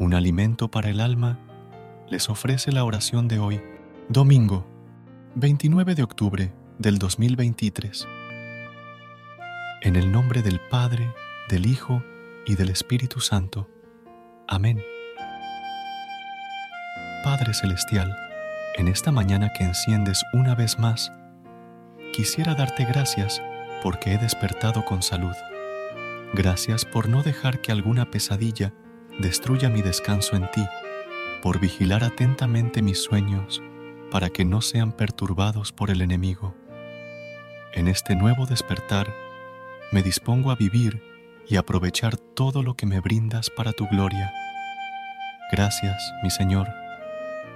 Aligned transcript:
Un 0.00 0.14
alimento 0.14 0.70
para 0.70 0.88
el 0.88 0.98
alma, 0.98 1.38
les 2.08 2.30
ofrece 2.30 2.72
la 2.72 2.84
oración 2.84 3.28
de 3.28 3.38
hoy, 3.38 3.60
domingo 4.08 4.66
29 5.34 5.94
de 5.94 6.02
octubre 6.02 6.54
del 6.78 6.98
2023. 6.98 8.08
En 9.82 9.96
el 9.96 10.10
nombre 10.10 10.40
del 10.40 10.58
Padre, 10.58 11.12
del 11.50 11.66
Hijo 11.66 12.02
y 12.46 12.54
del 12.54 12.70
Espíritu 12.70 13.20
Santo. 13.20 13.68
Amén. 14.48 14.82
Padre 17.22 17.52
Celestial, 17.52 18.16
en 18.76 18.88
esta 18.88 19.12
mañana 19.12 19.52
que 19.52 19.64
enciendes 19.64 20.24
una 20.32 20.54
vez 20.54 20.78
más, 20.78 21.12
quisiera 22.14 22.54
darte 22.54 22.86
gracias 22.86 23.42
porque 23.82 24.14
he 24.14 24.18
despertado 24.18 24.82
con 24.86 25.02
salud. 25.02 25.36
Gracias 26.32 26.86
por 26.86 27.10
no 27.10 27.22
dejar 27.22 27.60
que 27.60 27.70
alguna 27.70 28.10
pesadilla 28.10 28.72
destruya 29.20 29.68
mi 29.68 29.82
descanso 29.82 30.36
en 30.36 30.50
ti, 30.50 30.64
por 31.42 31.60
vigilar 31.60 32.04
atentamente 32.04 32.82
mis 32.82 33.02
sueños, 33.02 33.62
para 34.10 34.30
que 34.30 34.44
no 34.44 34.60
sean 34.60 34.92
perturbados 34.92 35.72
por 35.72 35.90
el 35.90 36.02
enemigo. 36.02 36.54
En 37.72 37.86
este 37.88 38.16
nuevo 38.16 38.46
despertar, 38.46 39.14
me 39.92 40.02
dispongo 40.02 40.50
a 40.50 40.56
vivir 40.56 41.02
y 41.46 41.56
aprovechar 41.56 42.16
todo 42.16 42.62
lo 42.62 42.74
que 42.74 42.86
me 42.86 43.00
brindas 43.00 43.50
para 43.50 43.72
tu 43.72 43.86
gloria. 43.88 44.32
Gracias, 45.52 46.12
mi 46.22 46.30
Señor, 46.30 46.68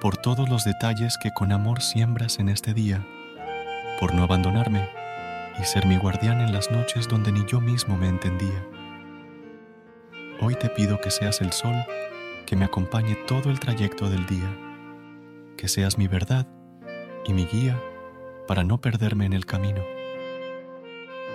por 0.00 0.16
todos 0.16 0.48
los 0.48 0.64
detalles 0.64 1.16
que 1.22 1.30
con 1.32 1.52
amor 1.52 1.82
siembras 1.82 2.38
en 2.38 2.48
este 2.48 2.74
día, 2.74 3.04
por 3.98 4.14
no 4.14 4.22
abandonarme 4.22 4.88
y 5.60 5.64
ser 5.64 5.86
mi 5.86 5.96
guardián 5.96 6.40
en 6.40 6.52
las 6.52 6.70
noches 6.70 7.08
donde 7.08 7.32
ni 7.32 7.44
yo 7.46 7.60
mismo 7.60 7.96
me 7.96 8.08
entendía. 8.08 8.64
Hoy 10.40 10.54
te 10.54 10.68
pido 10.68 11.00
que 11.00 11.10
seas 11.10 11.40
el 11.40 11.52
sol 11.52 11.74
que 12.46 12.54
me 12.54 12.64
acompañe 12.64 13.16
todo 13.26 13.50
el 13.50 13.58
trayecto 13.58 14.08
del 14.08 14.24
día, 14.26 14.56
que 15.56 15.66
seas 15.66 15.98
mi 15.98 16.06
verdad 16.06 16.46
y 17.26 17.32
mi 17.32 17.44
guía 17.44 17.76
para 18.46 18.62
no 18.62 18.80
perderme 18.80 19.26
en 19.26 19.32
el 19.32 19.46
camino. 19.46 19.82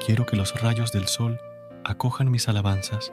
Quiero 0.06 0.26
que 0.26 0.38
los 0.38 0.62
rayos 0.62 0.94
del 0.94 1.08
sol 1.08 1.38
acojan 1.84 2.32
mis 2.32 2.48
alabanzas, 2.48 3.12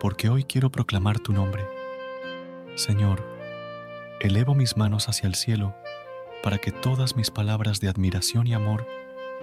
porque 0.00 0.28
hoy 0.28 0.42
quiero 0.42 0.72
proclamar 0.72 1.20
tu 1.20 1.32
nombre. 1.32 1.64
Señor, 2.74 3.24
elevo 4.18 4.56
mis 4.56 4.76
manos 4.76 5.08
hacia 5.08 5.28
el 5.28 5.36
cielo 5.36 5.76
para 6.42 6.58
que 6.58 6.72
todas 6.72 7.14
mis 7.14 7.30
palabras 7.30 7.78
de 7.78 7.88
admiración 7.88 8.48
y 8.48 8.54
amor 8.54 8.84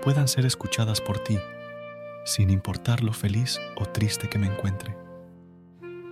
puedan 0.01 0.27
ser 0.27 0.45
escuchadas 0.45 0.99
por 0.99 1.19
ti, 1.19 1.39
sin 2.25 2.49
importar 2.49 3.01
lo 3.01 3.13
feliz 3.13 3.61
o 3.77 3.85
triste 3.85 4.27
que 4.27 4.39
me 4.39 4.47
encuentre. 4.47 5.02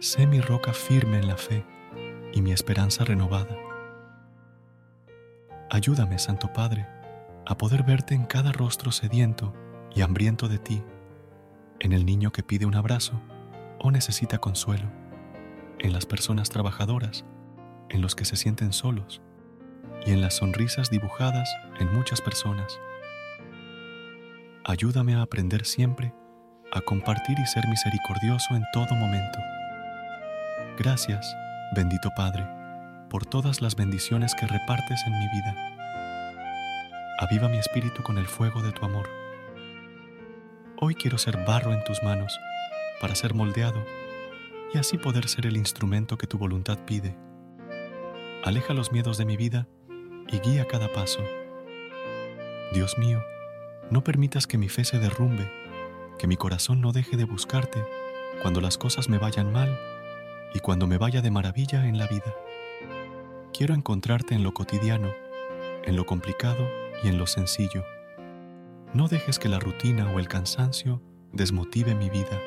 Sé 0.02 0.25
mi 0.25 0.41
roca 0.41 0.73
firme 0.73 1.19
en 1.19 1.27
la 1.27 1.38
fe 1.38 1.63
y 2.34 2.41
mi 2.41 2.51
esperanza 2.51 3.06
renovada. 3.06 3.56
Ayúdame, 5.69 6.17
Santo 6.17 6.51
Padre, 6.51 6.88
a 7.45 7.56
poder 7.56 7.84
verte 7.84 8.16
en 8.16 8.25
cada 8.25 8.51
rostro 8.51 8.91
sediento 8.91 9.53
y 9.94 10.01
hambriento 10.01 10.47
de 10.50 10.57
ti, 10.57 10.84
en 11.79 11.94
el 11.94 12.03
niño 12.03 12.31
que 12.31 12.41
pide 12.41 12.66
un 12.66 12.73
abrazo 12.73 13.22
o 13.78 13.91
necesita 13.91 14.39
consuelo, 14.39 14.89
en 15.78 15.94
las 15.94 16.07
personas 16.07 16.50
trabajadoras, 16.50 17.23
en 17.89 18.01
los 18.01 18.16
que 18.16 18.25
se 18.25 18.38
sienten 18.38 18.73
solos 18.73 19.22
y 20.03 20.13
en 20.13 20.22
las 20.22 20.38
sonrisas 20.38 20.89
dibujadas 20.89 21.47
en 21.79 21.94
muchas 21.94 22.22
personas. 22.22 22.79
Ayúdame 24.63 25.13
a 25.13 25.22
aprender 25.22 25.63
siempre 25.63 26.12
a 26.73 26.81
compartir 26.81 27.38
y 27.38 27.45
ser 27.45 27.68
misericordioso 27.68 28.56
en 28.56 28.63
todo 28.73 28.95
momento 28.95 29.38
Gracias, 30.77 31.35
bendito 31.75 32.11
Padre, 32.15 32.47
por 33.09 33.25
todas 33.25 33.61
las 33.61 33.75
bendiciones 33.75 34.33
que 34.33 34.47
repartes 34.47 35.01
en 35.05 35.19
mi 35.19 35.27
vida. 35.27 35.53
Aviva 37.19 37.49
mi 37.49 37.57
espíritu 37.57 38.01
con 38.03 38.17
el 38.17 38.25
fuego 38.25 38.61
de 38.61 38.71
tu 38.71 38.85
amor. 38.85 39.07
Hoy 40.79 40.95
quiero 40.95 41.17
ser 41.17 41.43
barro 41.45 41.73
en 41.73 41.83
tus 41.83 42.01
manos 42.03 42.39
para 43.01 43.15
ser 43.15 43.33
moldeado 43.33 43.83
y 44.73 44.77
así 44.77 44.97
poder 44.97 45.27
ser 45.27 45.45
el 45.45 45.57
instrumento 45.57 46.17
que 46.17 46.25
tu 46.25 46.37
voluntad 46.37 46.79
pide. 46.85 47.17
Aleja 48.43 48.73
los 48.73 48.93
miedos 48.93 49.17
de 49.17 49.25
mi 49.25 49.35
vida 49.35 49.67
y 50.29 50.39
guía 50.39 50.65
cada 50.67 50.91
paso. 50.93 51.19
Dios 52.73 52.97
mío, 52.97 53.21
no 53.89 54.05
permitas 54.05 54.47
que 54.47 54.57
mi 54.57 54.69
fe 54.69 54.85
se 54.85 54.99
derrumbe, 54.99 55.51
que 56.17 56.27
mi 56.27 56.38
corazón 56.38 56.79
no 56.79 56.93
deje 56.93 57.17
de 57.17 57.25
buscarte 57.25 57.83
cuando 58.41 58.61
las 58.61 58.77
cosas 58.77 59.09
me 59.09 59.17
vayan 59.17 59.51
mal 59.51 59.77
y 60.53 60.59
cuando 60.59 60.88
me 60.88 60.97
vaya 60.97 61.22
de 61.22 61.31
maravilla 61.31 61.88
en 61.88 61.97
la 61.97 62.07
vida. 62.07 62.35
Quiero 63.53 63.73
encontrarte 63.73 64.34
en 64.34 64.44
lo 64.44 64.53
cotidiano, 64.53 65.12
en 65.84 65.95
lo 65.95 66.06
complicado 66.06 66.67
y 67.03 67.07
en 67.07 67.17
lo 67.17 67.28
sencillo. 67.28 67.84
No 68.94 69.07
dejes 69.07 69.39
que 69.39 69.50
la 69.50 69.59
rutina 69.59 70.12
o 70.12 70.19
el 70.19 70.28
cansancio 70.28 71.01
desmotive 71.31 71.95
mi 71.95 72.09
vida. 72.09 72.39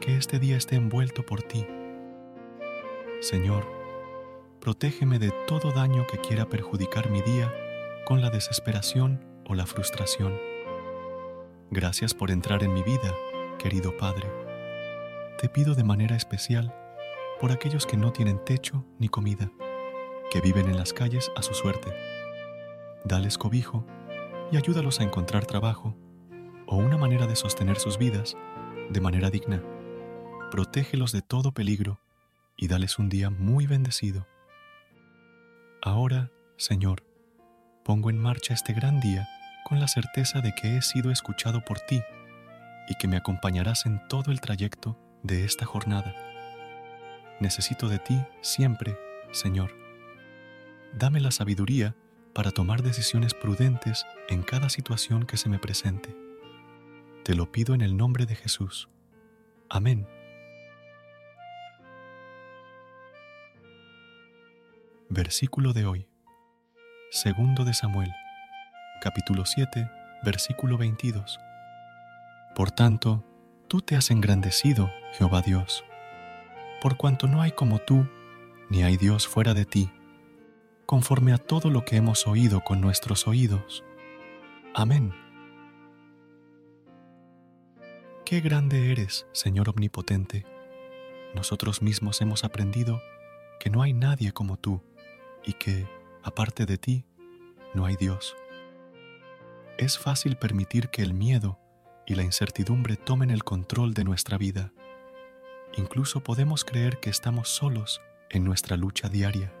Que 0.00 0.16
este 0.16 0.38
día 0.38 0.56
esté 0.56 0.76
envuelto 0.76 1.24
por 1.24 1.42
ti. 1.42 1.66
Señor, 3.20 3.66
protégeme 4.60 5.18
de 5.18 5.32
todo 5.46 5.72
daño 5.72 6.06
que 6.06 6.18
quiera 6.18 6.48
perjudicar 6.48 7.10
mi 7.10 7.22
día 7.22 7.52
con 8.04 8.20
la 8.20 8.30
desesperación 8.30 9.24
o 9.46 9.54
la 9.54 9.66
frustración. 9.66 10.38
Gracias 11.70 12.14
por 12.14 12.30
entrar 12.30 12.62
en 12.62 12.72
mi 12.72 12.82
vida, 12.82 13.12
querido 13.58 13.96
Padre 13.96 14.45
te 15.38 15.48
pido 15.50 15.74
de 15.74 15.84
manera 15.84 16.16
especial 16.16 16.74
por 17.40 17.52
aquellos 17.52 17.86
que 17.86 17.98
no 17.98 18.10
tienen 18.10 18.42
techo 18.44 18.86
ni 18.98 19.08
comida, 19.08 19.50
que 20.30 20.40
viven 20.40 20.68
en 20.68 20.78
las 20.78 20.94
calles 20.94 21.30
a 21.36 21.42
su 21.42 21.52
suerte. 21.52 21.92
Dales 23.04 23.36
cobijo 23.36 23.86
y 24.50 24.56
ayúdalos 24.56 25.00
a 25.00 25.04
encontrar 25.04 25.44
trabajo 25.44 25.94
o 26.66 26.76
una 26.76 26.96
manera 26.96 27.26
de 27.26 27.36
sostener 27.36 27.78
sus 27.78 27.98
vidas 27.98 28.34
de 28.88 29.00
manera 29.00 29.28
digna. 29.28 29.62
Protégelos 30.50 31.12
de 31.12 31.20
todo 31.20 31.52
peligro 31.52 32.00
y 32.56 32.68
dales 32.68 32.98
un 32.98 33.10
día 33.10 33.28
muy 33.28 33.66
bendecido. 33.66 34.26
Ahora, 35.82 36.30
Señor, 36.56 37.04
pongo 37.84 38.08
en 38.08 38.18
marcha 38.18 38.54
este 38.54 38.72
gran 38.72 39.00
día 39.00 39.28
con 39.66 39.80
la 39.80 39.88
certeza 39.88 40.40
de 40.40 40.54
que 40.54 40.78
he 40.78 40.82
sido 40.82 41.10
escuchado 41.10 41.62
por 41.62 41.78
ti 41.80 42.00
y 42.88 42.94
que 42.94 43.06
me 43.06 43.18
acompañarás 43.18 43.84
en 43.84 44.00
todo 44.08 44.32
el 44.32 44.40
trayecto 44.40 44.98
de 45.26 45.44
esta 45.44 45.66
jornada. 45.66 46.14
Necesito 47.40 47.88
de 47.88 47.98
ti 47.98 48.18
siempre, 48.40 48.96
Señor. 49.32 49.76
Dame 50.94 51.20
la 51.20 51.30
sabiduría 51.30 51.94
para 52.32 52.50
tomar 52.50 52.82
decisiones 52.82 53.34
prudentes 53.34 54.06
en 54.28 54.42
cada 54.42 54.68
situación 54.68 55.26
que 55.26 55.36
se 55.36 55.48
me 55.48 55.58
presente. 55.58 56.16
Te 57.24 57.34
lo 57.34 57.50
pido 57.50 57.74
en 57.74 57.80
el 57.80 57.96
nombre 57.96 58.24
de 58.24 58.36
Jesús. 58.36 58.88
Amén. 59.68 60.06
Versículo 65.08 65.72
de 65.72 65.86
hoy. 65.86 66.08
Segundo 67.10 67.64
de 67.64 67.74
Samuel, 67.74 68.12
capítulo 69.00 69.46
7, 69.46 69.88
versículo 70.24 70.76
22. 70.76 71.38
Por 72.54 72.70
tanto, 72.70 73.24
Tú 73.68 73.80
te 73.80 73.96
has 73.96 74.12
engrandecido, 74.12 74.92
Jehová 75.18 75.40
Dios, 75.40 75.82
por 76.82 76.98
cuanto 76.98 77.26
no 77.26 77.40
hay 77.40 77.52
como 77.52 77.78
tú, 77.78 78.06
ni 78.68 78.82
hay 78.82 78.98
Dios 78.98 79.26
fuera 79.26 79.54
de 79.54 79.64
ti, 79.64 79.90
conforme 80.84 81.32
a 81.32 81.38
todo 81.38 81.70
lo 81.70 81.86
que 81.86 81.96
hemos 81.96 82.26
oído 82.26 82.60
con 82.60 82.82
nuestros 82.82 83.26
oídos. 83.26 83.82
Amén. 84.74 85.14
Qué 88.26 88.42
grande 88.42 88.92
eres, 88.92 89.26
Señor 89.32 89.70
Omnipotente. 89.70 90.44
Nosotros 91.34 91.80
mismos 91.80 92.20
hemos 92.20 92.44
aprendido 92.44 93.00
que 93.58 93.70
no 93.70 93.80
hay 93.80 93.94
nadie 93.94 94.32
como 94.32 94.58
tú 94.58 94.82
y 95.46 95.54
que, 95.54 95.88
aparte 96.22 96.66
de 96.66 96.76
ti, 96.76 97.06
no 97.72 97.86
hay 97.86 97.96
Dios. 97.96 98.36
es 99.78 99.98
fácil 99.98 100.36
permitir 100.36 100.90
que 100.90 101.02
el 101.02 101.14
miedo 101.14 101.58
y 102.06 102.16
la 102.16 102.22
incertidumbre 102.22 102.96
tomen 102.96 103.30
el 103.30 103.44
control 103.44 103.94
de 103.94 104.04
nuestra 104.04 104.36
vida. 104.36 104.72
Incluso 105.76 106.22
podemos 106.22 106.64
creer 106.64 106.98
que 107.00 107.10
estamos 107.10 107.48
solos 107.48 108.00
en 108.30 108.44
nuestra 108.44 108.76
lucha 108.76 109.08
diaria. 109.08 109.52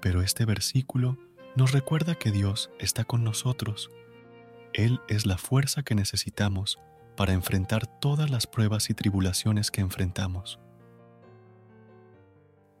Pero 0.00 0.22
este 0.22 0.44
versículo 0.44 1.18
nos 1.56 1.72
recuerda 1.72 2.14
que 2.14 2.30
Dios 2.30 2.70
está 2.78 3.04
con 3.04 3.24
nosotros. 3.24 3.90
Él 4.72 5.00
es 5.08 5.26
la 5.26 5.36
fuerza 5.36 5.82
que 5.82 5.94
necesitamos 5.94 6.78
para 7.16 7.32
enfrentar 7.32 7.86
todas 8.00 8.30
las 8.30 8.46
pruebas 8.46 8.88
y 8.88 8.94
tribulaciones 8.94 9.70
que 9.70 9.80
enfrentamos. 9.80 10.58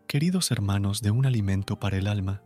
Queridos 0.06 0.50
hermanos 0.50 1.02
de 1.02 1.10
un 1.10 1.26
alimento 1.26 1.78
para 1.78 1.98
el 1.98 2.06
alma, 2.06 2.42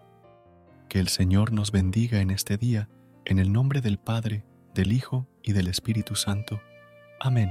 que 0.88 0.98
el 0.98 1.08
Señor 1.08 1.52
nos 1.52 1.70
bendiga 1.70 2.20
en 2.20 2.30
este 2.30 2.58
día, 2.58 2.88
en 3.24 3.38
el 3.38 3.52
nombre 3.52 3.80
del 3.80 3.98
Padre, 3.98 4.44
del 4.74 4.92
Hijo 4.92 5.28
y 5.42 5.52
del 5.52 5.68
Espíritu 5.68 6.14
Santo. 6.14 6.60
Amén. 7.20 7.50